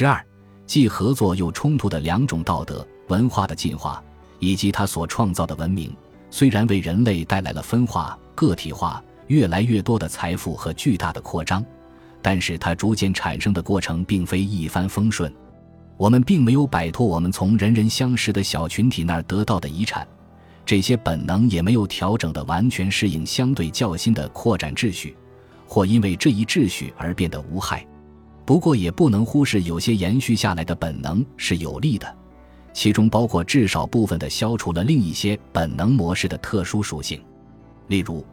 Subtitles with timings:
[0.00, 0.18] 十二，
[0.64, 4.02] 既合作又冲突的两种道德文化的进化，
[4.38, 5.94] 以及它所创造的文明，
[6.30, 11.62] 虽然为人类带来了分化、个体化、越来越多的财富和巨大的扩张，
[12.22, 15.30] 但是它逐渐产生的过程并非一帆风顺。
[15.98, 20.08] 我们并没有摆脱我们从人人相识的小群体那儿得到的遗产，
[20.64, 25.14] 这些本能也没有调整的完全适应相对较新的扩展秩序，
[25.66, 27.86] 或因为这一秩序而变得无害。
[28.44, 32.16] 不过，也不能忽视有些延续下来的本能是有利的，
[32.72, 37.20] 其中包括至少部分的消除了另一些本能模式的特殊属性。
[37.88, 38.24] 例如，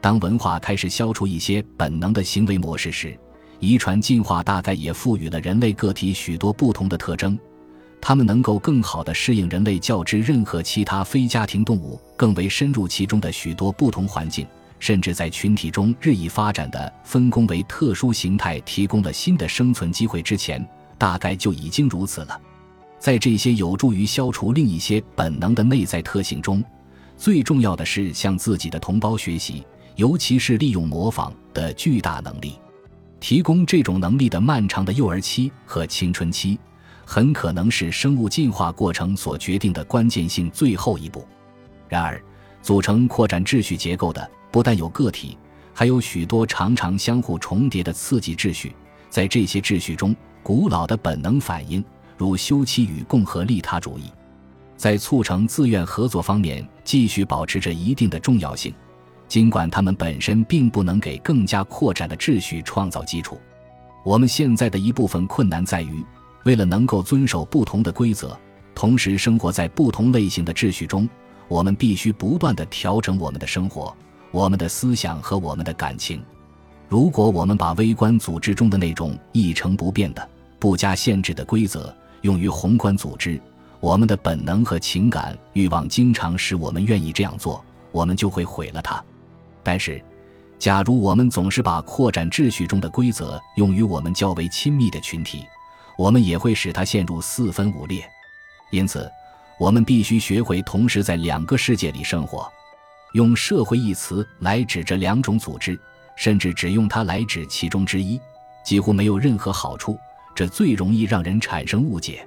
[0.00, 3.18] 当文化开始消除一些本能的行为模式时。
[3.60, 7.38] 遗传进化大概也赋予了人类个体许多不同的特征，
[7.98, 14.46] 它们能够更好地适应人类较之任何其他非家庭动物更为深入其中的许多不同环境，
[14.84, 20.62] 甚至在群体中日益发展的分工为特殊形态提供了新的生存机会之前，
[20.98, 22.38] 大概就已经如此了。
[22.98, 26.62] 在这些有助于消除另一些本能的内在特性中，
[27.16, 29.64] 最重要的是向自己的同胞学习，
[29.96, 32.58] 尤其是利用模仿的巨大能力。
[33.20, 36.58] 提供这种能力的漫长的幼儿期和青春期，
[37.06, 41.26] 很可能是生物进化过程所决定的关键性最后一步。
[41.88, 42.22] 然而，
[42.64, 45.36] 组成扩展秩序结构的不但有个体，
[45.74, 48.74] 还有许多常常相互重叠的刺激秩序。
[49.10, 51.84] 在这些秩序中，古老的本能反应，
[52.16, 54.04] 如休戚与共和利他主义，
[54.78, 58.72] 在促成自愿合作方面继续保持着一定的重要性。
[59.28, 63.38] 尽管它们本身并不能给更加扩展的秩序创造基础，
[64.02, 66.02] 我们现在的一部分困难在于，
[66.44, 68.34] 为了能够遵守不同的规则，
[68.74, 71.06] 同时生活在不同类型的秩序中，
[71.48, 73.94] 我们必须不断地调整我们的生活、
[74.30, 76.22] 我们的思想和我们的感情。
[76.88, 80.28] 如果我们把微观组织中的那种一成不变的、
[80.58, 83.40] 不加限制的规则用于宏观组织，
[83.80, 89.02] 我们的本能和情感欲望经常使我们愿意这样做，我们就会毁了它。
[89.62, 90.02] 但是，
[90.58, 95.44] 假如我们总是把扩展秩序中的规则用于我们较为亲密的群体，
[95.98, 98.04] 我们也会使它陷入四分五裂。
[98.70, 99.10] 因此，
[99.58, 102.50] 我们必须学会同时在两个世界里生活。
[103.12, 105.78] 用“社会”一词来指这两种组织，
[106.16, 108.20] 甚至只用它来指其中之一，
[108.64, 109.96] 几乎没有任何好处。
[110.34, 112.26] 这最容易让人产生误解。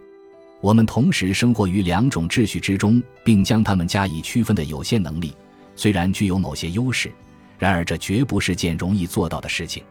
[0.61, 5.35] 我们同时生活于两种秩序之中，并将它们加以区分的有限能力，
[5.75, 7.11] 虽然具有某些优势。
[7.59, 9.83] 然而，这绝不是件容易做到的事情。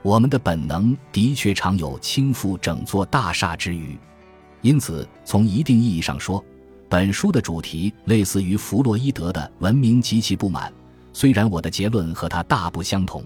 [0.00, 3.98] 我们的本能的确常有倾覆整座大厦之余，
[4.62, 6.42] 因此，从一定意义上说，
[6.90, 10.72] 本书的主题类似于弗洛伊德的文明极其不满。
[11.12, 13.24] 虽然我的结论和他大不相同，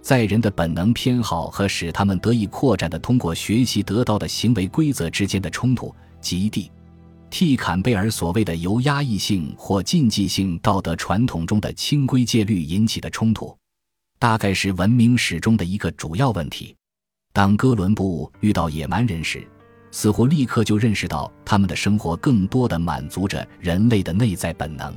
[0.00, 6.70] 在人的本能偏好和使他们得以扩展的通过学习得到的行为规则之间的冲突极地。
[7.28, 13.56] 替坎贝尔所谓的由压抑性或禁忌性道德传统中的清规戒律引起的冲突，
[14.20, 16.76] 大概是文明史中的一个主要问题。
[17.32, 19.44] 当哥伦布遇到野蛮人时，
[19.92, 24.92] 似乎立刻就认识到他们的生活更多的满足着人类的内在本能。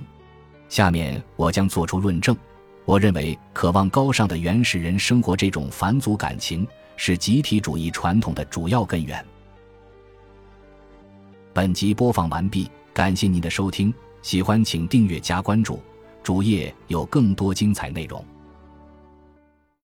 [0.70, 2.36] 下面我将做出论证。
[2.86, 6.66] 我认为，渴望高尚的原始人生活这种返祖感情
[6.98, 9.24] 是集体主义传统的主要根源。
[11.52, 15.80] 本集播放完毕，感谢您的收听，喜欢请订阅加关注，
[16.22, 18.24] 主页有更多精彩内容。